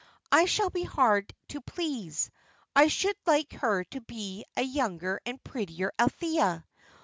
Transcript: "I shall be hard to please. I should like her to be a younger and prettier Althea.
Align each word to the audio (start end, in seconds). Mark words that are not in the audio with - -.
"I 0.31 0.45
shall 0.45 0.71
be 0.71 0.81
hard 0.83 1.31
to 1.49 1.61
please. 1.61 2.31
I 2.75 2.87
should 2.87 3.15
like 3.27 3.53
her 3.53 3.83
to 3.83 4.01
be 4.01 4.45
a 4.57 4.63
younger 4.63 5.21
and 5.27 5.43
prettier 5.43 5.91
Althea. 5.99 6.65